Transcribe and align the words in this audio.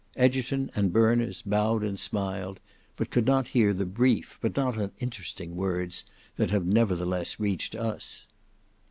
Egerton 0.15 0.71
and 0.75 0.91
Berners 0.91 1.43
bowed 1.43 1.83
and 1.83 1.99
smiled, 1.99 2.59
but 2.95 3.11
could 3.11 3.27
not 3.27 3.49
hear 3.49 3.71
the 3.71 3.85
brief 3.85 4.39
but 4.41 4.55
not 4.57 4.75
uninteresting 4.75 5.55
words 5.55 6.05
that 6.37 6.49
have 6.49 6.65
nevertheless 6.65 7.39
reached 7.39 7.75
us. 7.75 8.25